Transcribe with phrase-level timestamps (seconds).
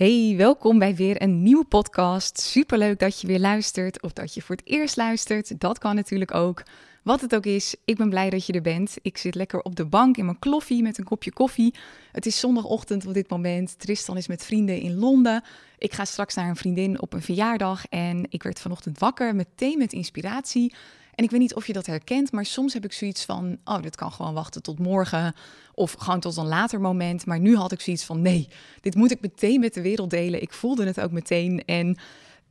[0.00, 2.40] Hey, welkom bij weer een nieuwe podcast.
[2.40, 5.60] Superleuk dat je weer luistert of dat je voor het eerst luistert.
[5.60, 6.62] Dat kan natuurlijk ook.
[7.02, 8.96] Wat het ook is, ik ben blij dat je er bent.
[9.02, 11.74] Ik zit lekker op de bank in mijn kloffie met een kopje koffie.
[12.12, 13.78] Het is zondagochtend op dit moment.
[13.78, 15.44] Tristan is met vrienden in Londen.
[15.78, 19.78] Ik ga straks naar een vriendin op een verjaardag en ik werd vanochtend wakker meteen
[19.78, 20.74] met inspiratie.
[21.14, 23.82] En ik weet niet of je dat herkent, maar soms heb ik zoiets van: oh,
[23.82, 25.34] dit kan gewoon wachten tot morgen.
[25.74, 27.26] Of gewoon tot een later moment.
[27.26, 28.48] Maar nu had ik zoiets van: nee,
[28.80, 30.42] dit moet ik meteen met de wereld delen.
[30.42, 31.64] Ik voelde het ook meteen.
[31.64, 31.98] En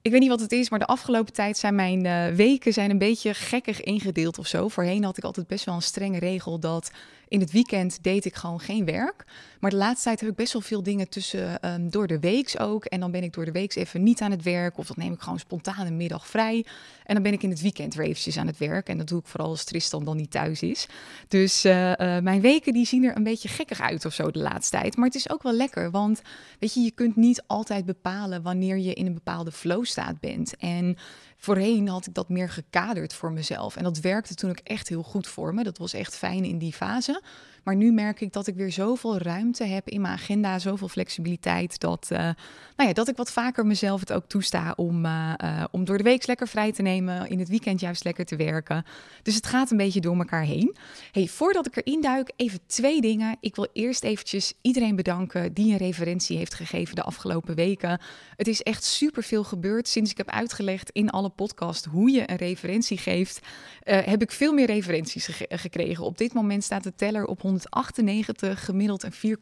[0.01, 2.89] ik weet niet wat het is, maar de afgelopen tijd zijn mijn uh, weken zijn
[2.89, 4.67] een beetje gekkig ingedeeld of zo.
[4.67, 6.91] Voorheen had ik altijd best wel een strenge regel dat
[7.27, 9.25] in het weekend deed ik gewoon geen werk.
[9.59, 12.59] Maar de laatste tijd heb ik best wel veel dingen tussen um, door de weeks
[12.59, 12.85] ook.
[12.85, 14.77] En dan ben ik door de weeks even niet aan het werk.
[14.77, 16.65] Of dan neem ik gewoon spontaan een middag vrij.
[17.03, 18.87] En dan ben ik in het weekend weer eventjes aan het werk.
[18.89, 20.87] En dat doe ik vooral als Tristan dan niet thuis is.
[21.27, 24.39] Dus uh, uh, mijn weken die zien er een beetje gekkig uit of zo de
[24.39, 24.95] laatste tijd.
[24.95, 25.91] Maar het is ook wel lekker.
[25.91, 26.21] Want
[26.59, 30.57] weet je, je kunt niet altijd bepalen wanneer je in een bepaalde flow staat bent.
[30.57, 30.97] En
[31.41, 33.75] Voorheen had ik dat meer gekaderd voor mezelf.
[33.75, 35.63] En dat werkte toen ook echt heel goed voor me.
[35.63, 37.21] Dat was echt fijn in die fase.
[37.63, 41.79] Maar nu merk ik dat ik weer zoveel ruimte heb in mijn agenda, zoveel flexibiliteit,
[41.79, 45.63] dat, uh, nou ja, dat ik wat vaker mezelf het ook toesta om, uh, uh,
[45.71, 48.85] om door de week lekker vrij te nemen, in het weekend juist lekker te werken.
[49.23, 50.75] Dus het gaat een beetje door elkaar heen.
[51.11, 53.37] Hey, voordat ik erin duik, even twee dingen.
[53.39, 58.01] Ik wil eerst eventjes iedereen bedanken die een referentie heeft gegeven de afgelopen weken.
[58.35, 62.35] Het is echt superveel gebeurd sinds ik heb uitgelegd in alle podcast hoe je een
[62.35, 63.39] referentie geeft.
[63.83, 66.03] heb ik veel meer referenties ge gekregen.
[66.03, 69.37] Op dit moment staat de teller op 198, gemiddeld een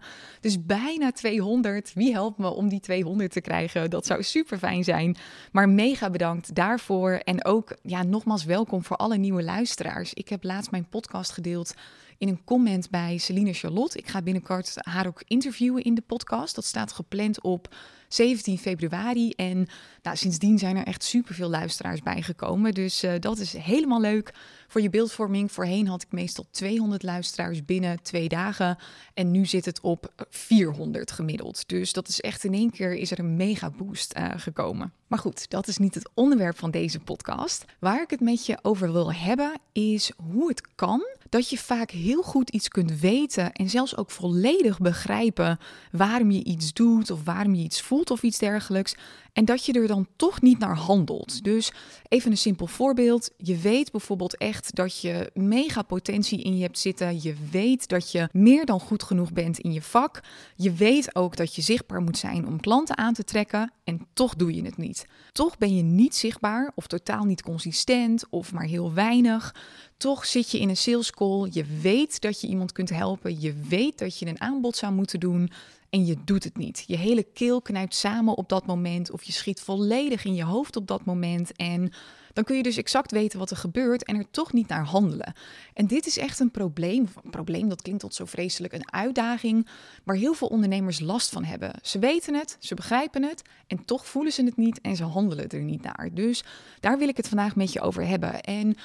[0.00, 0.04] 4,9.
[0.40, 1.92] Dus bijna 200.
[1.94, 3.90] Wie helpt me om die 200 te krijgen?
[3.90, 5.16] Dat zou super fijn zijn.
[5.52, 7.12] Maar mega bedankt daarvoor.
[7.12, 10.14] En ook, ja, nogmaals welkom voor alle nieuwe luisteraars.
[10.14, 11.74] Ik heb laatst mijn podcast gedeeld
[12.18, 13.98] in een comment bij Celine Charlotte.
[13.98, 16.54] Ik ga binnenkort haar ook interviewen in de podcast.
[16.54, 17.74] Dat staat gepland op
[18.08, 19.30] 17 februari.
[19.30, 19.66] En
[20.02, 22.74] nou, sindsdien zijn er echt superveel luisteraars bijgekomen.
[22.74, 24.34] Dus uh, dat is helemaal leuk
[24.68, 25.52] voor je beeldvorming.
[25.52, 28.78] Voorheen had ik meestal 200 luisteraars binnen twee dagen.
[29.14, 31.68] En nu zit het op 400 gemiddeld.
[31.68, 34.92] Dus dat is echt in één keer is er een mega boost uh, gekomen.
[35.06, 37.64] Maar goed, dat is niet het onderwerp van deze podcast.
[37.78, 41.90] Waar ik het met je over wil hebben is hoe het kan dat je vaak
[41.90, 45.58] heel goed iets kunt weten en zelfs ook volledig begrijpen
[45.92, 48.94] waarom je iets doet of waarom je iets voelt of iets dergelijks.
[49.38, 51.44] En dat je er dan toch niet naar handelt.
[51.44, 51.72] Dus
[52.08, 53.30] even een simpel voorbeeld.
[53.36, 57.22] Je weet bijvoorbeeld echt dat je mega potentie in je hebt zitten.
[57.22, 60.20] Je weet dat je meer dan goed genoeg bent in je vak.
[60.56, 63.72] Je weet ook dat je zichtbaar moet zijn om klanten aan te trekken.
[63.84, 65.06] En toch doe je het niet.
[65.32, 69.54] Toch ben je niet zichtbaar of totaal niet consistent of maar heel weinig.
[69.98, 71.48] Toch zit je in een sales call.
[71.52, 73.40] Je weet dat je iemand kunt helpen.
[73.40, 75.50] Je weet dat je een aanbod zou moeten doen
[75.90, 76.84] en je doet het niet.
[76.86, 80.76] Je hele keel knijpt samen op dat moment of je schiet volledig in je hoofd
[80.76, 81.92] op dat moment en
[82.32, 85.32] dan kun je dus exact weten wat er gebeurt en er toch niet naar handelen.
[85.74, 87.08] En dit is echt een probleem.
[87.24, 89.68] Een probleem, dat klinkt tot zo vreselijk, een uitdaging
[90.04, 91.72] waar heel veel ondernemers last van hebben.
[91.82, 95.48] Ze weten het, ze begrijpen het en toch voelen ze het niet en ze handelen
[95.48, 96.08] er niet naar.
[96.12, 96.44] Dus
[96.80, 98.40] daar wil ik het vandaag met je over hebben.
[98.40, 98.76] En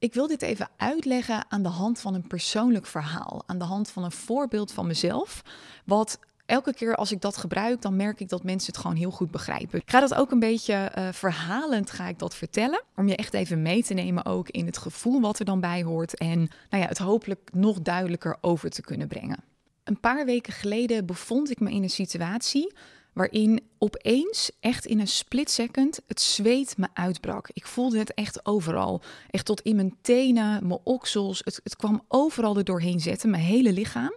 [0.00, 3.90] ik wil dit even uitleggen aan de hand van een persoonlijk verhaal, aan de hand
[3.90, 5.42] van een voorbeeld van mezelf,
[5.84, 9.10] wat elke keer als ik dat gebruik, dan merk ik dat mensen het gewoon heel
[9.10, 9.78] goed begrijpen.
[9.78, 13.34] Ik ga dat ook een beetje uh, verhalend ga ik dat vertellen, om je echt
[13.34, 16.38] even mee te nemen ook in het gevoel wat er dan bij hoort en
[16.70, 19.44] nou ja, het hopelijk nog duidelijker over te kunnen brengen.
[19.84, 22.72] Een paar weken geleden bevond ik me in een situatie
[23.20, 27.48] waarin opeens, echt in een split second, het zweet me uitbrak.
[27.52, 29.02] Ik voelde het echt overal.
[29.30, 31.40] Echt tot in mijn tenen, mijn oksels.
[31.44, 34.14] Het, het kwam overal er doorheen zetten, mijn hele lichaam.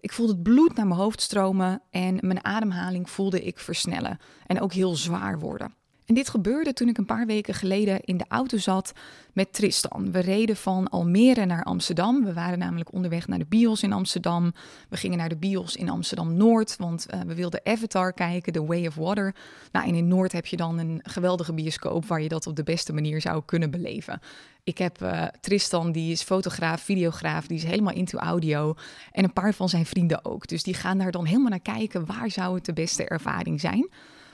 [0.00, 4.60] Ik voelde het bloed naar mijn hoofd stromen en mijn ademhaling voelde ik versnellen en
[4.60, 5.74] ook heel zwaar worden.
[6.06, 8.92] En dit gebeurde toen ik een paar weken geleden in de auto zat
[9.32, 10.12] met Tristan.
[10.12, 12.24] We reden van Almere naar Amsterdam.
[12.24, 14.54] We waren namelijk onderweg naar de bios in Amsterdam.
[14.88, 18.66] We gingen naar de bios in Amsterdam Noord, want uh, we wilden Avatar kijken, The
[18.66, 19.34] Way of Water.
[19.72, 22.62] Nou, en in Noord heb je dan een geweldige bioscoop waar je dat op de
[22.62, 24.20] beste manier zou kunnen beleven.
[24.64, 28.74] Ik heb uh, Tristan, die is fotograaf, videograaf, die is helemaal into audio.
[29.12, 30.46] En een paar van zijn vrienden ook.
[30.46, 32.06] Dus die gaan daar dan helemaal naar kijken.
[32.06, 33.88] Waar zou het de beste ervaring zijn?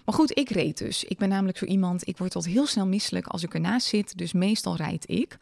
[0.04, 1.04] Maar goed, ik reed dus.
[1.04, 4.18] Ik ben namelijk zo iemand, ik word tot heel snel misselijk als ik ernaast zit.
[4.18, 5.38] Dus meestal rijd ik.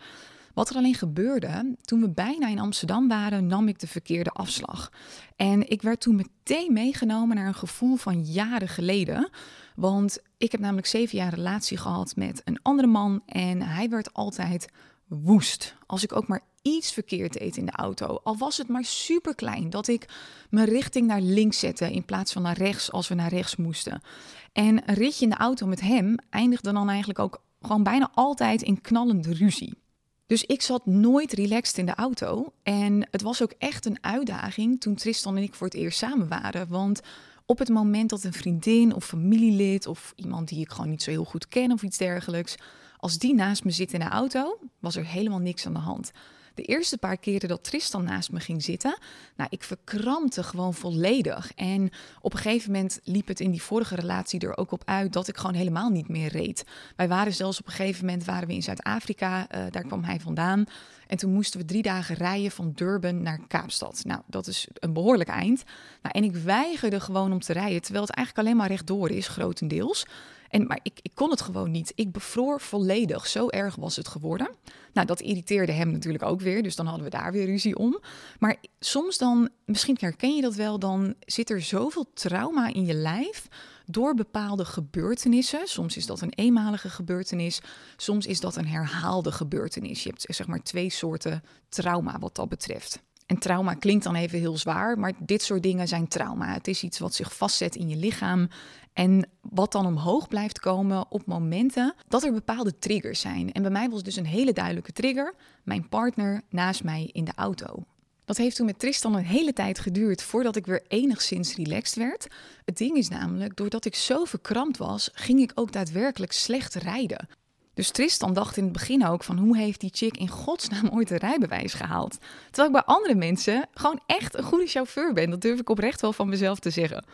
[0.54, 4.92] Wat er alleen gebeurde, toen we bijna in Amsterdam waren, nam ik de verkeerde afslag.
[5.36, 9.30] En ik werd toen meteen meegenomen naar een gevoel van jaren geleden.
[9.76, 14.12] Want ik heb namelijk zeven jaar relatie gehad met een andere man en hij werd
[14.12, 14.68] altijd
[15.06, 15.74] woest.
[15.86, 19.34] Als ik ook maar iets verkeerd deed in de auto, al was het maar super
[19.34, 20.08] klein, dat ik
[20.50, 24.02] mijn richting naar links zette in plaats van naar rechts als we naar rechts moesten.
[24.52, 28.62] En een ritje in de auto met hem eindigde dan eigenlijk ook gewoon bijna altijd
[28.62, 29.78] in knallende ruzie.
[30.26, 32.52] Dus ik zat nooit relaxed in de auto.
[32.62, 36.28] En het was ook echt een uitdaging toen Tristan en ik voor het eerst samen
[36.28, 36.68] waren.
[36.68, 37.00] Want
[37.46, 41.10] op het moment dat een vriendin of familielid of iemand die ik gewoon niet zo
[41.10, 42.54] heel goed ken of iets dergelijks,
[42.96, 46.10] als die naast me zit in de auto, was er helemaal niks aan de hand.
[46.54, 48.98] De eerste paar keren dat Tristan naast me ging zitten,
[49.36, 51.52] nou, ik verkrampte gewoon volledig.
[51.54, 55.12] En op een gegeven moment liep het in die vorige relatie er ook op uit
[55.12, 56.64] dat ik gewoon helemaal niet meer reed.
[56.96, 60.20] Wij waren zelfs op een gegeven moment waren we in Zuid-Afrika, uh, daar kwam hij
[60.20, 60.64] vandaan.
[61.06, 64.02] En toen moesten we drie dagen rijden van Durban naar Kaapstad.
[64.04, 65.64] Nou, dat is een behoorlijk eind.
[66.02, 69.28] Nou, en ik weigerde gewoon om te rijden, terwijl het eigenlijk alleen maar rechtdoor is,
[69.28, 70.06] grotendeels.
[70.50, 71.92] En, maar ik, ik kon het gewoon niet.
[71.94, 73.26] Ik bevroor volledig.
[73.26, 74.50] Zo erg was het geworden.
[74.92, 76.62] Nou, dat irriteerde hem natuurlijk ook weer.
[76.62, 78.00] Dus dan hadden we daar weer ruzie om.
[78.38, 82.94] Maar soms dan, misschien herken je dat wel, dan zit er zoveel trauma in je
[82.94, 83.48] lijf
[83.86, 85.60] door bepaalde gebeurtenissen.
[85.64, 87.60] Soms is dat een eenmalige gebeurtenis,
[87.96, 90.02] soms is dat een herhaalde gebeurtenis.
[90.02, 93.02] Je hebt zeg maar twee soorten trauma wat dat betreft.
[93.30, 96.52] En trauma klinkt dan even heel zwaar, maar dit soort dingen zijn trauma.
[96.52, 98.48] Het is iets wat zich vastzet in je lichaam
[98.92, 103.52] en wat dan omhoog blijft komen op momenten dat er bepaalde triggers zijn.
[103.52, 105.34] En bij mij was dus een hele duidelijke trigger:
[105.64, 107.84] mijn partner naast mij in de auto.
[108.24, 112.26] Dat heeft toen met Tristan een hele tijd geduurd voordat ik weer enigszins relaxed werd.
[112.64, 117.28] Het ding is namelijk, doordat ik zo verkrampt was, ging ik ook daadwerkelijk slecht rijden.
[117.74, 121.10] Dus Tristan dacht in het begin ook van hoe heeft die chick in godsnaam ooit
[121.10, 122.18] een rijbewijs gehaald?
[122.50, 125.30] Terwijl ik bij andere mensen gewoon echt een goede chauffeur ben.
[125.30, 127.04] Dat durf ik oprecht wel van mezelf te zeggen.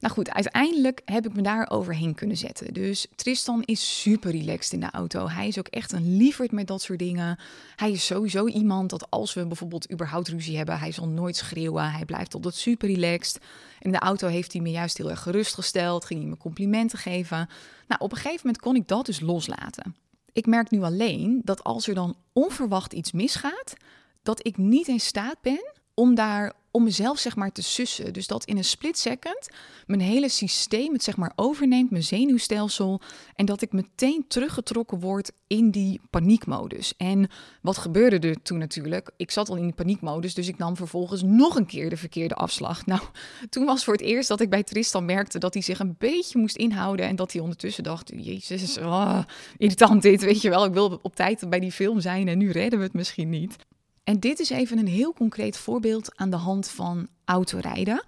[0.00, 2.74] Nou goed, uiteindelijk heb ik me daar overheen kunnen zetten.
[2.74, 5.28] Dus Tristan is super relaxed in de auto.
[5.28, 7.38] Hij is ook echt een lieverd met dat soort dingen.
[7.76, 11.92] Hij is sowieso iemand dat als we bijvoorbeeld überhaupt ruzie hebben, hij zal nooit schreeuwen.
[11.92, 13.42] Hij blijft altijd super relaxed.
[13.80, 17.48] In de auto heeft hij me juist heel erg gerustgesteld, ging hij me complimenten geven.
[17.88, 19.94] Nou, op een gegeven moment kon ik dat dus loslaten.
[20.32, 23.74] Ik merk nu alleen dat als er dan onverwacht iets misgaat,
[24.22, 28.12] dat ik niet in staat ben om daar om mezelf zeg maar te sussen.
[28.12, 29.48] Dus dat in een split second
[29.86, 33.00] mijn hele systeem het zeg maar overneemt, mijn zenuwstelsel.
[33.34, 36.94] En dat ik meteen teruggetrokken word in die paniekmodus.
[36.96, 37.28] En
[37.62, 39.10] wat gebeurde er toen natuurlijk?
[39.16, 42.34] Ik zat al in die paniekmodus, dus ik nam vervolgens nog een keer de verkeerde
[42.34, 42.78] afslag.
[42.90, 43.02] Nou,
[43.48, 46.38] toen was voor het eerst dat ik bij Tristan merkte dat hij zich een beetje
[46.38, 47.06] moest inhouden.
[47.06, 49.18] En dat hij ondertussen dacht, jezus, oh,
[49.56, 50.64] irritant dit, weet je wel.
[50.64, 53.56] Ik wil op tijd bij die film zijn en nu redden we het misschien niet.
[54.04, 58.04] En dit is even een heel concreet voorbeeld aan de hand van autorijden.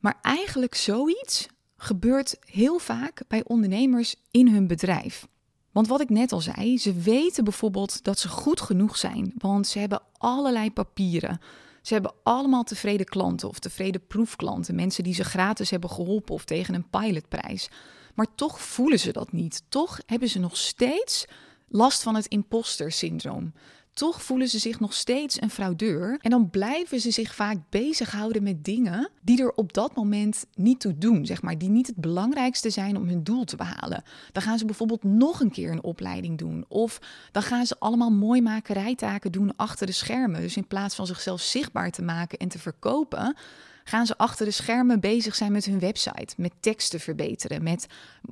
[0.00, 1.46] Maar eigenlijk zoiets
[1.76, 5.26] gebeurt heel vaak bij ondernemers in hun bedrijf.
[5.72, 9.66] Want wat ik net al zei, ze weten bijvoorbeeld dat ze goed genoeg zijn, want
[9.66, 11.40] ze hebben allerlei papieren.
[11.82, 16.44] Ze hebben allemaal tevreden klanten of tevreden proefklanten, mensen die ze gratis hebben geholpen of
[16.44, 17.68] tegen een pilotprijs.
[18.14, 19.62] Maar toch voelen ze dat niet.
[19.68, 21.24] Toch hebben ze nog steeds
[21.68, 23.52] last van het imposter syndroom.
[23.96, 26.18] Toch voelen ze zich nog steeds een fraudeur.
[26.20, 30.80] En dan blijven ze zich vaak bezighouden met dingen die er op dat moment niet
[30.80, 31.58] toe doen, zeg maar.
[31.58, 34.02] Die niet het belangrijkste zijn om hun doel te behalen.
[34.32, 36.64] Dan gaan ze bijvoorbeeld nog een keer een opleiding doen.
[36.68, 37.00] Of
[37.32, 40.40] dan gaan ze allemaal mooimakerijtaken doen achter de schermen.
[40.40, 43.36] Dus in plaats van zichzelf zichtbaar te maken en te verkopen
[43.84, 47.86] gaan ze achter de schermen bezig zijn met hun website, met teksten verbeteren, met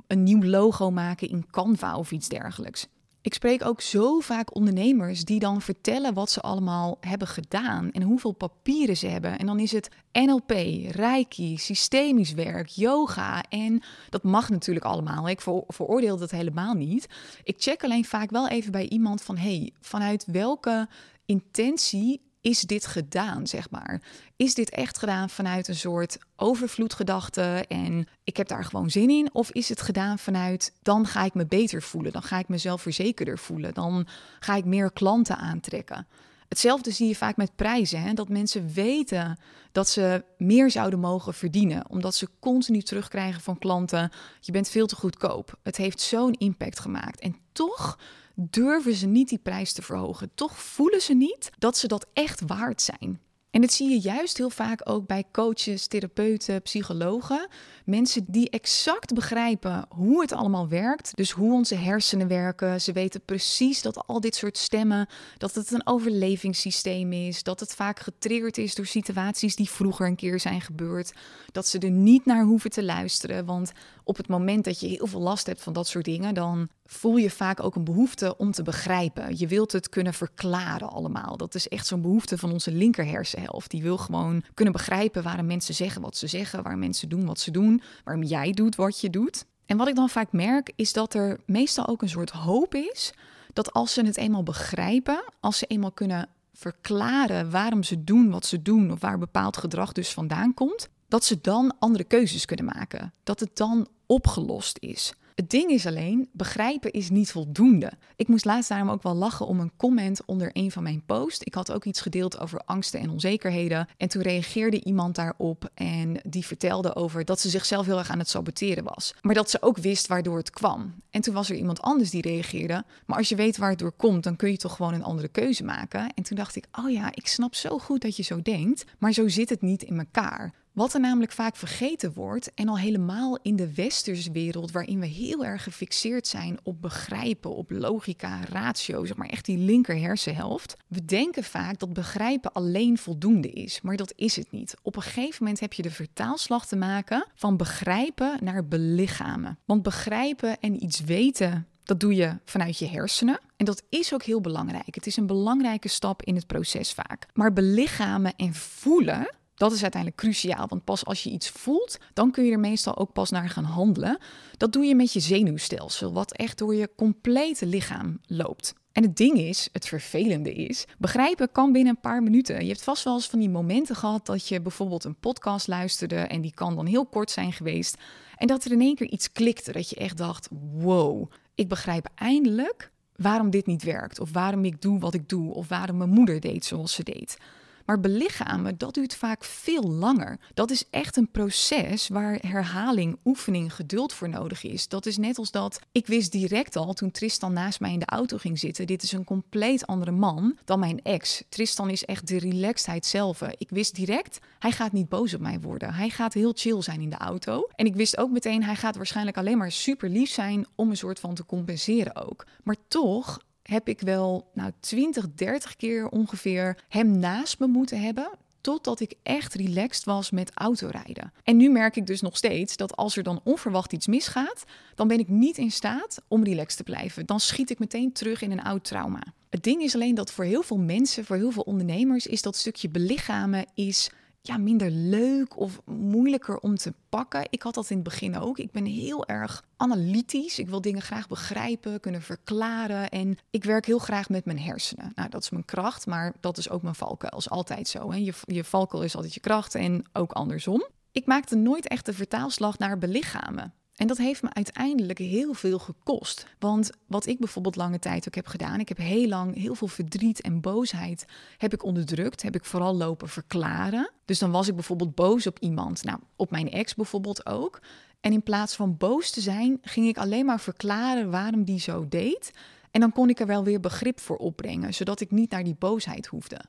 [0.07, 2.87] een nieuw logo maken in Canva of iets dergelijks.
[3.25, 8.01] Ik spreek ook zo vaak ondernemers die dan vertellen wat ze allemaal hebben gedaan en
[8.01, 9.39] hoeveel papieren ze hebben.
[9.39, 10.51] En dan is het NLP,
[10.89, 13.43] Reiki, systemisch werk, yoga.
[13.49, 15.29] En dat mag natuurlijk allemaal.
[15.29, 17.07] Ik veroordeel dat helemaal niet.
[17.43, 20.87] Ik check alleen vaak wel even bij iemand van hey, vanuit welke
[21.25, 24.01] intentie is dit gedaan, zeg maar?
[24.35, 29.29] Is dit echt gedaan vanuit een soort overvloedgedachte en ik heb daar gewoon zin in?
[29.33, 32.81] Of is het gedaan vanuit dan ga ik me beter voelen, dan ga ik mezelf
[32.81, 34.07] verzekerder voelen, dan
[34.39, 36.07] ga ik meer klanten aantrekken?
[36.47, 38.01] Hetzelfde zie je vaak met prijzen.
[38.01, 38.13] Hè?
[38.13, 39.39] Dat mensen weten
[39.71, 41.89] dat ze meer zouden mogen verdienen.
[41.89, 44.11] Omdat ze continu terugkrijgen van klanten.
[44.39, 45.59] Je bent veel te goedkoop.
[45.63, 47.19] Het heeft zo'n impact gemaakt.
[47.19, 47.97] En toch
[48.35, 50.31] durven ze niet die prijs te verhogen.
[50.35, 53.19] Toch voelen ze niet dat ze dat echt waard zijn.
[53.55, 57.47] En dat zie je juist heel vaak ook bij coaches, therapeuten, psychologen.
[57.85, 61.11] Mensen die exact begrijpen hoe het allemaal werkt.
[61.15, 62.81] Dus hoe onze hersenen werken.
[62.81, 67.43] Ze weten precies dat al dit soort stemmen, dat het een overlevingssysteem is.
[67.43, 71.13] Dat het vaak getriggerd is door situaties die vroeger een keer zijn gebeurd.
[71.51, 73.45] Dat ze er niet naar hoeven te luisteren.
[73.45, 73.71] Want
[74.03, 77.15] op het moment dat je heel veel last hebt van dat soort dingen, dan voel
[77.15, 79.37] je vaak ook een behoefte om te begrijpen.
[79.37, 81.37] Je wilt het kunnen verklaren allemaal.
[81.37, 83.71] Dat is echt zo'n behoefte van onze linker hersenhelft.
[83.71, 87.39] Die wil gewoon kunnen begrijpen waarom mensen zeggen wat ze zeggen, waarom mensen doen wat
[87.39, 89.45] ze doen, waarom jij doet wat je doet.
[89.65, 93.13] En wat ik dan vaak merk is dat er meestal ook een soort hoop is
[93.53, 98.45] dat als ze het eenmaal begrijpen, als ze eenmaal kunnen verklaren waarom ze doen wat
[98.45, 102.65] ze doen of waar bepaald gedrag dus vandaan komt, dat ze dan andere keuzes kunnen
[102.65, 103.13] maken.
[103.23, 105.13] Dat het dan opgelost is.
[105.35, 107.91] Het ding is alleen, begrijpen is niet voldoende.
[108.15, 111.43] Ik moest laatst daarom ook wel lachen om een comment onder een van mijn posts.
[111.43, 113.87] Ik had ook iets gedeeld over angsten en onzekerheden.
[113.97, 118.19] En toen reageerde iemand daarop en die vertelde over dat ze zichzelf heel erg aan
[118.19, 119.15] het saboteren was.
[119.21, 120.93] Maar dat ze ook wist waardoor het kwam.
[121.09, 122.83] En toen was er iemand anders die reageerde.
[123.05, 125.27] Maar als je weet waar het door komt, dan kun je toch gewoon een andere
[125.27, 126.13] keuze maken.
[126.13, 128.85] En toen dacht ik, oh ja, ik snap zo goed dat je zo denkt.
[128.97, 130.53] Maar zo zit het niet in elkaar.
[130.75, 135.05] Wat er namelijk vaak vergeten wordt, en al helemaal in de westerse wereld, waarin we
[135.05, 140.75] heel erg gefixeerd zijn op begrijpen, op logica, ratio, zeg maar echt die linker hersenhelft.
[140.87, 144.75] We denken vaak dat begrijpen alleen voldoende is, maar dat is het niet.
[144.81, 149.59] Op een gegeven moment heb je de vertaalslag te maken van begrijpen naar belichamen.
[149.65, 153.39] Want begrijpen en iets weten dat doe je vanuit je hersenen.
[153.57, 154.95] En dat is ook heel belangrijk.
[154.95, 157.27] Het is een belangrijke stap in het proces vaak.
[157.33, 162.31] Maar belichamen en voelen, dat is uiteindelijk cruciaal, want pas als je iets voelt, dan
[162.31, 164.17] kun je er meestal ook pas naar gaan handelen.
[164.57, 168.73] Dat doe je met je zenuwstelsel, wat echt door je complete lichaam loopt.
[168.91, 172.61] En het ding is, het vervelende is, begrijpen kan binnen een paar minuten.
[172.61, 176.15] Je hebt vast wel eens van die momenten gehad dat je bijvoorbeeld een podcast luisterde
[176.15, 177.97] en die kan dan heel kort zijn geweest.
[178.35, 182.07] En dat er in één keer iets klikte, dat je echt dacht, wow, ik begrijp
[182.15, 184.19] eindelijk waarom dit niet werkt.
[184.19, 185.53] Of waarom ik doe wat ik doe.
[185.53, 187.37] Of waarom mijn moeder deed zoals ze deed.
[187.85, 190.39] Maar belichamen, dat duurt vaak veel langer.
[190.53, 194.87] Dat is echt een proces waar herhaling, oefening, geduld voor nodig is.
[194.87, 198.05] Dat is net als dat ik wist direct al toen Tristan naast mij in de
[198.05, 201.43] auto ging zitten: dit is een compleet andere man dan mijn ex.
[201.49, 203.41] Tristan is echt de relaxedheid zelf.
[203.41, 205.93] Ik wist direct, hij gaat niet boos op mij worden.
[205.93, 207.67] Hij gaat heel chill zijn in de auto.
[207.75, 210.97] En ik wist ook meteen, hij gaat waarschijnlijk alleen maar super lief zijn om een
[210.97, 212.45] soort van te compenseren ook.
[212.63, 218.29] Maar toch heb ik wel nou, 20, 30 keer ongeveer hem naast me moeten hebben.
[218.61, 221.33] Totdat ik echt relaxed was met autorijden.
[221.43, 224.63] En nu merk ik dus nog steeds dat als er dan onverwacht iets misgaat,
[224.95, 227.25] dan ben ik niet in staat om relaxed te blijven.
[227.25, 229.23] Dan schiet ik meteen terug in een oud trauma.
[229.49, 232.55] Het ding is alleen dat voor heel veel mensen, voor heel veel ondernemers, is dat
[232.55, 234.09] stukje belichamen is
[234.47, 237.47] ja, minder leuk of moeilijker om te pakken.
[237.49, 238.57] Ik had dat in het begin ook.
[238.57, 240.59] Ik ben heel erg analytisch.
[240.59, 243.09] Ik wil dingen graag begrijpen, kunnen verklaren.
[243.09, 245.11] En ik werk heel graag met mijn hersenen.
[245.15, 247.37] Nou, dat is mijn kracht, maar dat is ook mijn valkuil.
[247.37, 248.11] is altijd zo.
[248.11, 248.17] Hè?
[248.17, 250.87] Je, je valkuil is altijd je kracht en ook andersom.
[251.11, 253.73] Ik maakte nooit echt de vertaalslag naar belichamen.
[253.95, 256.47] En dat heeft me uiteindelijk heel veel gekost.
[256.59, 259.87] Want wat ik bijvoorbeeld lange tijd ook heb gedaan, ik heb heel lang heel veel
[259.87, 261.25] verdriet en boosheid
[261.57, 264.11] heb ik onderdrukt, heb ik vooral lopen verklaren.
[264.25, 267.81] Dus dan was ik bijvoorbeeld boos op iemand, nou op mijn ex bijvoorbeeld ook.
[268.21, 272.07] En in plaats van boos te zijn, ging ik alleen maar verklaren waarom die zo
[272.09, 272.51] deed.
[272.91, 275.75] En dan kon ik er wel weer begrip voor opbrengen, zodat ik niet naar die
[275.79, 276.61] boosheid hoefde.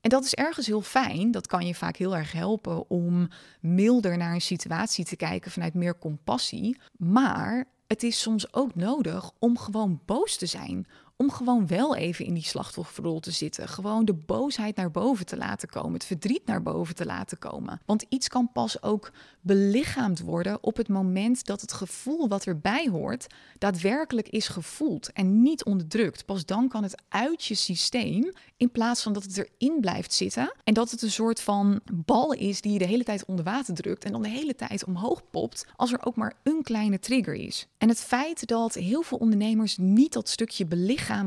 [0.00, 1.30] En dat is ergens heel fijn.
[1.30, 3.28] Dat kan je vaak heel erg helpen om
[3.60, 6.80] milder naar een situatie te kijken vanuit meer compassie.
[6.96, 10.86] Maar het is soms ook nodig om gewoon boos te zijn
[11.20, 13.68] om gewoon wel even in die slachtofferrol te zitten.
[13.68, 17.80] Gewoon de boosheid naar boven te laten komen, het verdriet naar boven te laten komen.
[17.86, 22.88] Want iets kan pas ook belichaamd worden op het moment dat het gevoel wat erbij
[22.88, 23.26] hoort
[23.58, 26.24] daadwerkelijk is gevoeld en niet onderdrukt.
[26.24, 30.54] Pas dan kan het uit je systeem in plaats van dat het erin blijft zitten
[30.64, 33.74] en dat het een soort van bal is die je de hele tijd onder water
[33.74, 37.34] drukt en dan de hele tijd omhoog popt als er ook maar een kleine trigger
[37.34, 37.66] is.
[37.78, 40.66] En het feit dat heel veel ondernemers niet dat stukje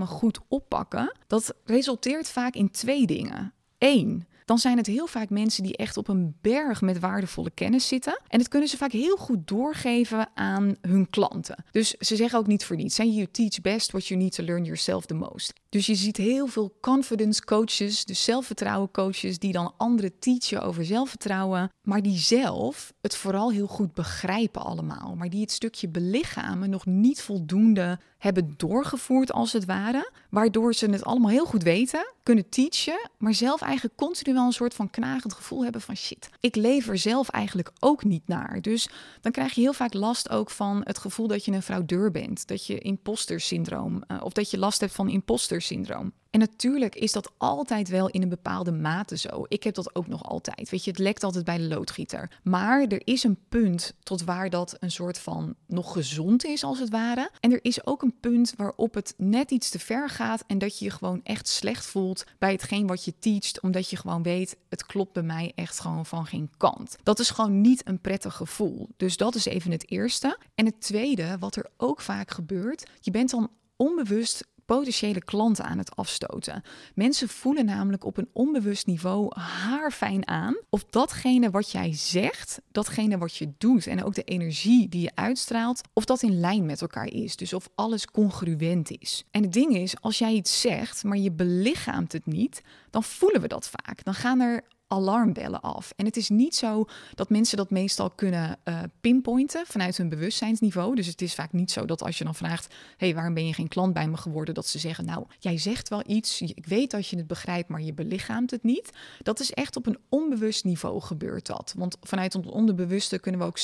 [0.08, 3.54] goed oppakken, dat resulteert vaak in twee dingen.
[3.78, 7.88] Eén, dan zijn het heel vaak mensen die echt op een berg met waardevolle kennis
[7.88, 8.22] zitten.
[8.28, 11.64] En dat kunnen ze vaak heel goed doorgeven aan hun klanten.
[11.72, 14.64] Dus ze zeggen ook niet voor niets: you teach best what you need to learn
[14.64, 15.54] yourself the most.
[15.74, 20.86] Dus je ziet heel veel confidence coaches, dus zelfvertrouwen coaches, die dan anderen teachen over
[20.86, 26.70] zelfvertrouwen, maar die zelf het vooral heel goed begrijpen allemaal, maar die het stukje belichamen
[26.70, 32.14] nog niet voldoende hebben doorgevoerd als het ware, waardoor ze het allemaal heel goed weten,
[32.24, 36.30] kunnen teachen, maar zelf eigenlijk continu wel een soort van knagend gevoel hebben van shit.
[36.40, 38.62] Ik lever zelf eigenlijk ook niet naar.
[38.62, 38.90] Dus
[39.22, 42.48] dan krijg je heel vaak last ook van het gevoel dat je een fraudeur bent,
[42.48, 46.14] dat je imposter syndroom uh, of dat je last hebt van imposter syndroom.
[46.34, 49.46] En natuurlijk is dat altijd wel in een bepaalde mate zo.
[49.48, 50.70] Ik heb dat ook nog altijd.
[50.70, 52.40] Weet je, het lekt altijd bij de loodgieter.
[52.44, 56.80] Maar er is een punt tot waar dat een soort van nog gezond is, als
[56.80, 57.30] het ware.
[57.40, 60.80] En er is ook een punt waarop het net iets te ver gaat en dat
[60.80, 64.58] je je gewoon echt slecht voelt bij hetgeen wat je teacht, omdat je gewoon weet,
[64.70, 66.96] het klopt bij mij echt gewoon van geen kant.
[67.04, 68.90] Dat is gewoon niet een prettig gevoel.
[68.98, 70.38] Dus dat is even het eerste.
[70.56, 75.78] En het tweede, wat er ook vaak gebeurt, je bent dan onbewust potentiële klanten aan
[75.78, 76.64] het afstoten.
[76.96, 83.18] Mensen voelen namelijk op een onbewust niveau haarfijn aan of datgene wat jij zegt, datgene
[83.18, 86.82] wat je doet en ook de energie die je uitstraalt, of dat in lijn met
[86.82, 87.36] elkaar is.
[87.36, 89.24] Dus of alles congruent is.
[89.32, 93.42] En het ding is, als jij iets zegt, maar je belichaamt het niet, dan voelen
[93.42, 94.04] we dat vaak.
[94.04, 95.94] Dan gaan er alarmbellen af.
[95.96, 96.86] En het is niet zo
[97.16, 100.96] dat mensen dat meestal kunnen uh, pinpointen vanuit hun bewustzijnsniveau.
[100.96, 103.54] Dus het is vaak niet zo dat als je dan vraagt: hey, waarom ben je
[103.54, 104.54] geen klant bij me geworden?
[104.54, 107.82] Dat ze zeggen: Nou, jij zegt wel iets, ik weet dat je het begrijpt, maar
[107.82, 108.90] je belichaamt het niet.
[109.22, 111.74] Dat is echt op een onbewust niveau gebeurt dat.
[111.78, 113.60] Want vanuit ons onderbewuste kunnen we ook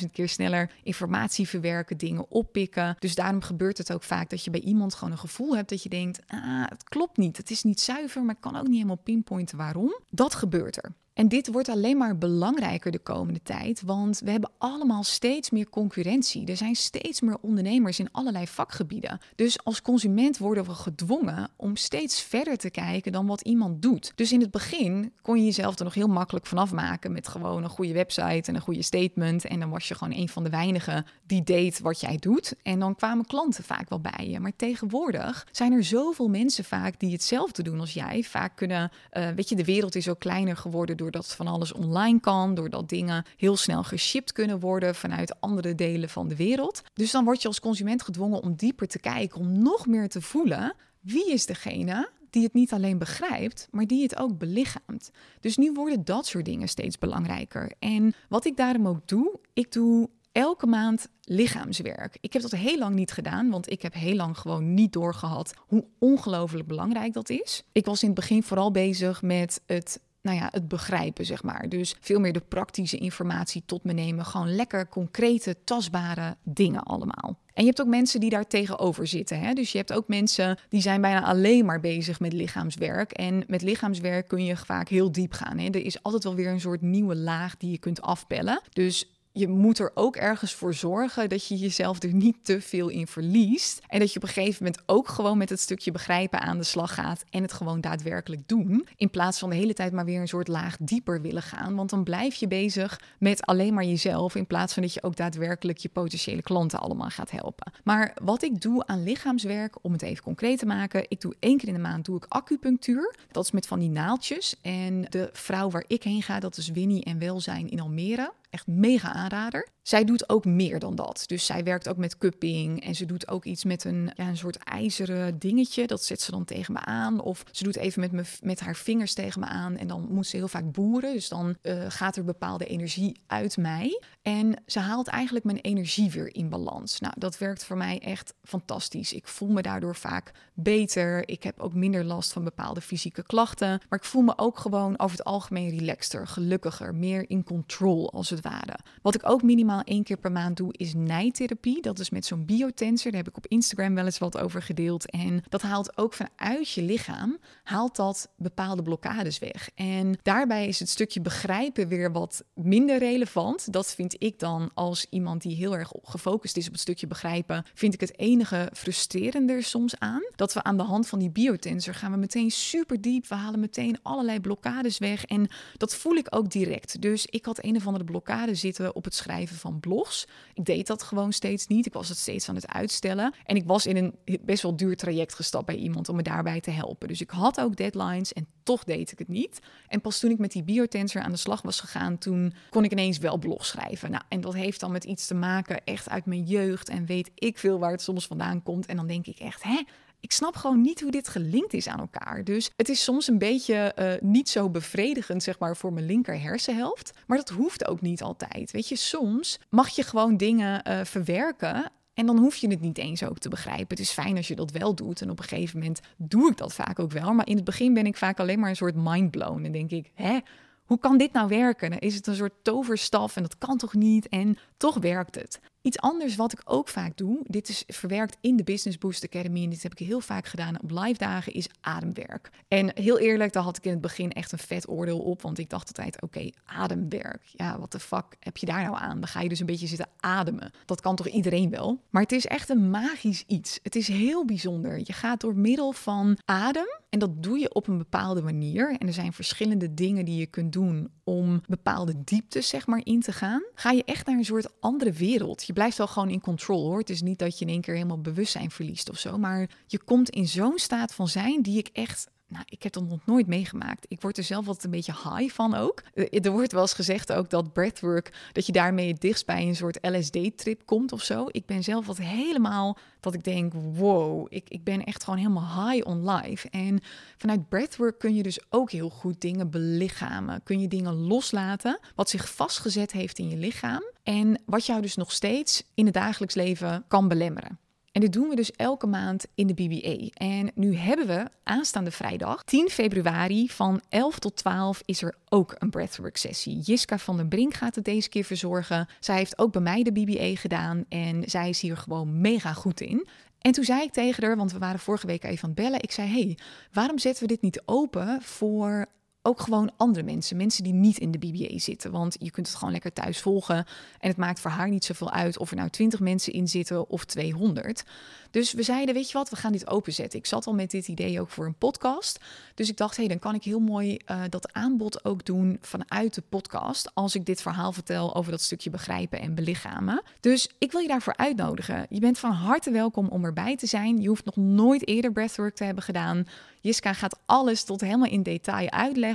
[0.00, 2.96] 600.000 keer sneller informatie verwerken, dingen oppikken.
[2.98, 5.82] Dus daarom gebeurt het ook vaak dat je bij iemand gewoon een gevoel hebt dat
[5.82, 8.74] je denkt: ah, het klopt niet, het is niet zuiver, maar ik kan ook niet
[8.74, 9.98] helemaal pinpointen waarom.
[10.10, 10.90] Dat gebeurt gebeurt er.
[11.20, 15.68] En dit wordt alleen maar belangrijker de komende tijd, want we hebben allemaal steeds meer
[15.68, 16.46] concurrentie.
[16.46, 19.20] Er zijn steeds meer ondernemers in allerlei vakgebieden.
[19.34, 24.12] Dus als consument worden we gedwongen om steeds verder te kijken dan wat iemand doet.
[24.14, 27.62] Dus in het begin kon je jezelf er nog heel makkelijk vanaf maken met gewoon
[27.62, 29.44] een goede website en een goede statement.
[29.44, 32.54] En dan was je gewoon een van de weinigen die deed wat jij doet.
[32.62, 34.40] En dan kwamen klanten vaak wel bij je.
[34.40, 38.22] Maar tegenwoordig zijn er zoveel mensen vaak die hetzelfde doen als jij.
[38.22, 41.72] Vaak kunnen, uh, weet je, de wereld is ook kleiner geworden door doordat van alles
[41.72, 46.82] online kan, doordat dingen heel snel geshipped kunnen worden vanuit andere delen van de wereld.
[46.92, 50.20] Dus dan word je als consument gedwongen om dieper te kijken, om nog meer te
[50.20, 55.10] voelen wie is degene die het niet alleen begrijpt, maar die het ook belichaamt.
[55.40, 57.72] Dus nu worden dat soort dingen steeds belangrijker.
[57.78, 62.18] En wat ik daarom ook doe, ik doe elke maand lichaamswerk.
[62.20, 65.54] Ik heb dat heel lang niet gedaan, want ik heb heel lang gewoon niet doorgehad
[65.66, 67.62] hoe ongelooflijk belangrijk dat is.
[67.72, 71.68] Ik was in het begin vooral bezig met het nou ja, het begrijpen, zeg maar.
[71.68, 74.24] Dus veel meer de praktische informatie tot me nemen.
[74.24, 77.38] Gewoon lekker concrete, tastbare dingen allemaal.
[77.54, 79.40] En je hebt ook mensen die daar tegenover zitten.
[79.40, 79.52] Hè?
[79.52, 83.12] Dus je hebt ook mensen die zijn bijna alleen maar bezig met lichaamswerk.
[83.12, 85.58] En met lichaamswerk kun je vaak heel diep gaan.
[85.58, 85.66] Hè?
[85.66, 88.60] Er is altijd wel weer een soort nieuwe laag die je kunt afpellen.
[88.72, 92.88] Dus je moet er ook ergens voor zorgen dat je jezelf er niet te veel
[92.88, 93.80] in verliest.
[93.88, 96.64] En dat je op een gegeven moment ook gewoon met het stukje begrijpen aan de
[96.64, 98.88] slag gaat en het gewoon daadwerkelijk doen.
[98.96, 101.76] In plaats van de hele tijd maar weer een soort laag dieper willen gaan.
[101.76, 104.34] Want dan blijf je bezig met alleen maar jezelf.
[104.34, 107.72] In plaats van dat je ook daadwerkelijk je potentiële klanten allemaal gaat helpen.
[107.84, 111.04] Maar wat ik doe aan lichaamswerk, om het even concreet te maken.
[111.08, 113.14] Ik doe één keer in de maand doe ik acupunctuur.
[113.30, 114.56] Dat is met van die naaltjes.
[114.62, 118.32] En de vrouw waar ik heen ga, dat is Winnie en Welzijn in Almere.
[118.50, 119.68] Echt mega aanrader.
[119.90, 121.22] Zij doet ook meer dan dat.
[121.26, 124.36] Dus zij werkt ook met cupping en ze doet ook iets met een, ja, een
[124.36, 125.86] soort ijzeren dingetje.
[125.86, 127.20] Dat zet ze dan tegen me aan.
[127.20, 130.26] Of ze doet even met, me, met haar vingers tegen me aan en dan moet
[130.26, 131.12] ze heel vaak boeren.
[131.12, 134.02] Dus dan uh, gaat er bepaalde energie uit mij.
[134.22, 137.00] En ze haalt eigenlijk mijn energie weer in balans.
[137.00, 139.12] Nou, dat werkt voor mij echt fantastisch.
[139.12, 141.28] Ik voel me daardoor vaak beter.
[141.28, 143.80] Ik heb ook minder last van bepaalde fysieke klachten.
[143.88, 148.30] Maar ik voel me ook gewoon over het algemeen relaxter, gelukkiger, meer in control als
[148.30, 148.78] het ware.
[149.02, 151.82] Wat ik ook minimaal één keer per maand doe, is nijtherapie.
[151.82, 153.10] Dat is met zo'n biotensor.
[153.10, 155.10] Daar heb ik op Instagram wel eens wat over gedeeld.
[155.10, 159.70] En dat haalt ook vanuit je lichaam, haalt dat bepaalde blokkades weg.
[159.74, 163.72] En daarbij is het stukje begrijpen weer wat minder relevant.
[163.72, 167.64] Dat vind ik dan als iemand die heel erg gefocust is op het stukje begrijpen,
[167.74, 170.22] vind ik het enige frustrerender soms aan.
[170.36, 173.26] Dat we aan de hand van die biotensor gaan we meteen super diep.
[173.26, 175.24] We halen meteen allerlei blokkades weg.
[175.24, 177.00] En dat voel ik ook direct.
[177.00, 180.26] Dus ik had een of andere blokkade zitten op het schrijven van blogs.
[180.54, 181.86] Ik deed dat gewoon steeds niet.
[181.86, 183.34] Ik was het steeds aan het uitstellen.
[183.44, 186.60] En ik was in een best wel duur traject gestapt bij iemand om me daarbij
[186.60, 187.08] te helpen.
[187.08, 189.58] Dus ik had ook deadlines en toch deed ik het niet.
[189.88, 192.92] En pas toen ik met die biotensor aan de slag was gegaan, toen kon ik
[192.92, 194.10] ineens wel blog schrijven.
[194.10, 197.30] Nou, en dat heeft dan met iets te maken echt uit mijn jeugd en weet
[197.34, 198.86] ik veel waar het soms vandaan komt.
[198.86, 199.82] En dan denk ik echt, hè?
[200.20, 202.44] Ik snap gewoon niet hoe dit gelinkt is aan elkaar.
[202.44, 206.40] Dus het is soms een beetje uh, niet zo bevredigend, zeg maar, voor mijn linker
[206.40, 207.12] hersenhelft.
[207.26, 208.70] Maar dat hoeft ook niet altijd.
[208.70, 212.98] Weet je, soms mag je gewoon dingen uh, verwerken en dan hoef je het niet
[212.98, 213.86] eens ook te begrijpen.
[213.88, 215.20] Het is fijn als je dat wel doet.
[215.20, 217.32] En op een gegeven moment doe ik dat vaak ook wel.
[217.32, 219.64] Maar in het begin ben ik vaak alleen maar een soort mindblown.
[219.64, 220.38] En denk ik, hè,
[220.84, 221.98] hoe kan dit nou werken?
[221.98, 224.28] is het een soort toverstaf en dat kan toch niet?
[224.28, 225.60] En toch werkt het.
[225.82, 229.62] Iets anders wat ik ook vaak doe, dit is verwerkt in de Business Boost Academy
[229.62, 232.50] en dit heb ik heel vaak gedaan op live dagen, is ademwerk.
[232.68, 235.58] En heel eerlijk, daar had ik in het begin echt een vet oordeel op, want
[235.58, 239.20] ik dacht altijd, oké, ademwerk, ja, wat de fuck heb je daar nou aan?
[239.20, 240.72] Dan ga je dus een beetje zitten ademen.
[240.84, 242.00] Dat kan toch iedereen wel?
[242.10, 243.78] Maar het is echt een magisch iets.
[243.82, 244.98] Het is heel bijzonder.
[244.98, 248.96] Je gaat door middel van adem en dat doe je op een bepaalde manier.
[248.98, 253.20] En er zijn verschillende dingen die je kunt doen om bepaalde dieptes zeg maar in
[253.20, 253.62] te gaan.
[253.74, 255.66] Ga je echt naar een soort andere wereld.
[255.66, 256.98] Je blijft wel gewoon in control hoor.
[256.98, 259.38] Het is niet dat je in één keer helemaal bewustzijn verliest of zo.
[259.38, 263.08] Maar je komt in zo'n staat van zijn die ik echt nou, ik heb dat
[263.08, 264.06] nog nooit meegemaakt.
[264.08, 266.02] Ik word er zelf altijd een beetje high van ook.
[266.14, 269.62] Eh, er wordt wel eens gezegd ook dat breathwork, dat je daarmee het dichtst bij
[269.66, 271.46] een soort LSD-trip komt of zo.
[271.50, 275.88] Ik ben zelf wat helemaal dat ik denk, wow, ik, ik ben echt gewoon helemaal
[275.88, 276.68] high on life.
[276.70, 277.00] En
[277.36, 280.62] vanuit breathwork kun je dus ook heel goed dingen belichamen.
[280.62, 284.02] Kun je dingen loslaten wat zich vastgezet heeft in je lichaam.
[284.22, 287.78] En wat jou dus nog steeds in het dagelijks leven kan belemmeren.
[288.12, 290.44] En dit doen we dus elke maand in de BBA.
[290.46, 295.74] En nu hebben we aanstaande vrijdag, 10 februari, van 11 tot 12 is er ook
[295.78, 296.78] een breathwork sessie.
[296.78, 299.08] Jiska van den Brink gaat het deze keer verzorgen.
[299.20, 303.00] Zij heeft ook bij mij de BBA gedaan en zij is hier gewoon mega goed
[303.00, 303.28] in.
[303.60, 306.02] En toen zei ik tegen haar, want we waren vorige week even aan het bellen.
[306.02, 306.58] Ik zei: Hey,
[306.92, 309.06] waarom zetten we dit niet open voor
[309.42, 310.56] ook gewoon andere mensen.
[310.56, 312.10] Mensen die niet in de BBA zitten.
[312.10, 313.76] Want je kunt het gewoon lekker thuis volgen.
[314.18, 317.08] En het maakt voor haar niet zoveel uit of er nou 20 mensen in zitten
[317.08, 318.04] of 200.
[318.50, 320.38] Dus we zeiden, weet je wat, we gaan dit openzetten.
[320.38, 322.40] Ik zat al met dit idee ook voor een podcast.
[322.74, 325.78] Dus ik dacht, hé, hey, dan kan ik heel mooi uh, dat aanbod ook doen
[325.80, 327.14] vanuit de podcast.
[327.14, 330.22] Als ik dit verhaal vertel over dat stukje begrijpen en belichamen.
[330.40, 332.06] Dus ik wil je daarvoor uitnodigen.
[332.08, 334.20] Je bent van harte welkom om erbij te zijn.
[334.20, 336.46] Je hoeft nog nooit eerder breathwork te hebben gedaan.
[336.80, 339.29] Jiska gaat alles tot helemaal in detail uitleggen.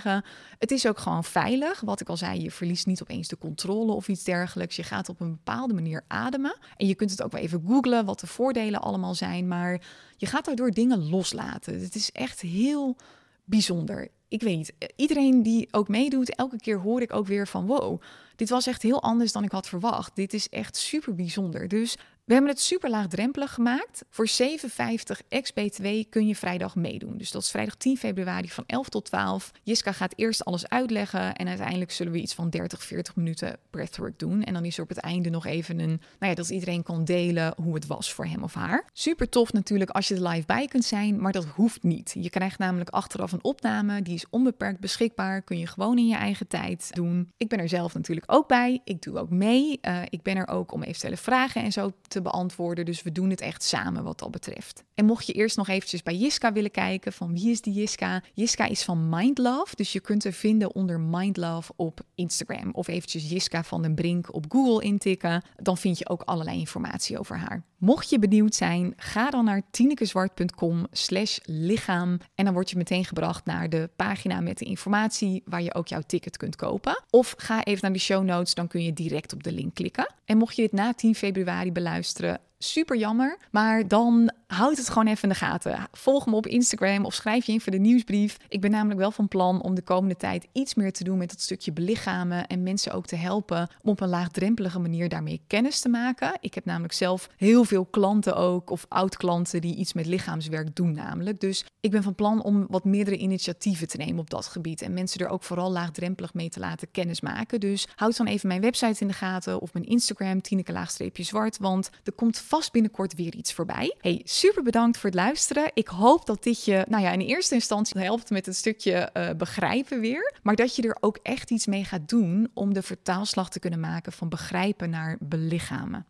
[0.59, 1.81] Het is ook gewoon veilig.
[1.81, 4.75] Wat ik al zei, je verliest niet opeens de controle of iets dergelijks.
[4.75, 6.57] Je gaat op een bepaalde manier ademen.
[6.77, 9.47] En je kunt het ook wel even googlen wat de voordelen allemaal zijn.
[9.47, 9.81] Maar
[10.17, 11.81] je gaat daardoor dingen loslaten.
[11.81, 12.95] Het is echt heel
[13.43, 14.07] bijzonder.
[14.27, 18.01] Ik weet niet, iedereen die ook meedoet, elke keer hoor ik ook weer van wow,
[18.35, 20.15] dit was echt heel anders dan ik had verwacht.
[20.15, 21.67] Dit is echt super bijzonder.
[21.67, 24.03] Dus we hebben het super laagdrempelig gemaakt.
[24.09, 27.17] Voor 57 ex-BTW kun je vrijdag meedoen.
[27.17, 29.51] Dus dat is vrijdag 10 februari van 11 tot 12.
[29.63, 34.19] Jiska gaat eerst alles uitleggen en uiteindelijk zullen we iets van 30, 40 minuten breathwork
[34.19, 34.43] doen.
[34.43, 37.03] En dan is er op het einde nog even een, nou ja, dat iedereen kan
[37.03, 38.89] delen hoe het was voor hem of haar.
[38.93, 42.15] Super tof natuurlijk als je er live bij kunt zijn, maar dat hoeft niet.
[42.19, 45.41] Je krijgt namelijk achteraf een opname, die is onbeperkt beschikbaar.
[45.41, 47.31] Kun je gewoon in je eigen tijd doen.
[47.37, 48.81] Ik ben er zelf natuurlijk ook bij.
[48.83, 49.79] Ik doe ook mee.
[49.81, 52.85] Uh, ik ben er ook om eventuele vragen en zo te beantwoorden.
[52.85, 54.83] Dus we doen het echt samen wat dat betreft.
[54.93, 58.23] En mocht je eerst nog eventjes bij Jiska willen kijken van wie is die Jiska?
[58.33, 62.71] Jiska is van Mindlove, dus je kunt haar vinden onder Mindlove op Instagram.
[62.71, 65.43] Of eventjes Jiska van den Brink op Google intikken.
[65.55, 67.63] Dan vind je ook allerlei informatie over haar.
[67.85, 72.17] Mocht je benieuwd zijn, ga dan naar tinekezwart.com slash lichaam.
[72.35, 75.87] En dan word je meteen gebracht naar de pagina met de informatie waar je ook
[75.87, 77.03] jouw ticket kunt kopen.
[77.09, 80.13] Of ga even naar de show notes, dan kun je direct op de link klikken.
[80.25, 83.37] En mocht je dit na 10 februari beluisteren, super jammer.
[83.51, 85.87] Maar dan houd het gewoon even in de gaten.
[85.91, 88.37] Volg me op Instagram of schrijf je in voor de nieuwsbrief.
[88.47, 91.29] Ik ben namelijk wel van plan om de komende tijd iets meer te doen met
[91.29, 95.79] dat stukje belichamen en mensen ook te helpen om op een laagdrempelige manier daarmee kennis
[95.79, 96.37] te maken.
[96.39, 100.93] Ik heb namelijk zelf heel veel klanten ook of oud-klanten die iets met lichaamswerk doen
[100.93, 101.39] namelijk.
[101.39, 104.93] Dus ik ben van plan om wat meerdere initiatieven te nemen op dat gebied en
[104.93, 107.59] mensen er ook vooral laagdrempelig mee te laten kennismaken.
[107.59, 112.13] Dus houd dan even mijn website in de gaten of mijn Instagram, Tineke-zwart, want er
[112.13, 113.95] komt vast binnenkort weer iets voorbij.
[114.01, 115.71] Hey, super bedankt voor het luisteren.
[115.73, 119.29] Ik hoop dat dit je, nou ja, in eerste instantie helpt met het stukje uh,
[119.37, 120.33] begrijpen weer.
[120.43, 123.79] Maar dat je er ook echt iets mee gaat doen om de vertaalslag te kunnen
[123.79, 126.03] maken van begrijpen naar belichamen.